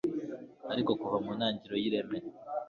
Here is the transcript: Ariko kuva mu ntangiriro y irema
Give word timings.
Ariko 0.71 0.91
kuva 0.99 1.17
mu 1.23 1.31
ntangiriro 1.37 1.75
y 1.79 1.85
irema 1.89 2.15